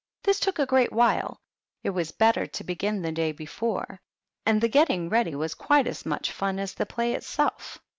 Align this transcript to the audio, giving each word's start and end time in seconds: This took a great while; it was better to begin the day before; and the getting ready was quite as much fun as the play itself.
This 0.23 0.39
took 0.39 0.57
a 0.57 0.65
great 0.65 0.91
while; 0.91 1.39
it 1.83 1.91
was 1.91 2.11
better 2.11 2.47
to 2.47 2.63
begin 2.63 3.03
the 3.03 3.11
day 3.11 3.31
before; 3.31 4.01
and 4.47 4.59
the 4.59 4.67
getting 4.67 5.09
ready 5.09 5.35
was 5.35 5.53
quite 5.53 5.85
as 5.85 6.07
much 6.07 6.31
fun 6.31 6.57
as 6.57 6.73
the 6.73 6.87
play 6.87 7.13
itself. 7.13 7.77